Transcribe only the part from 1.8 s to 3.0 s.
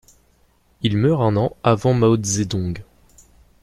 Mao Zedong.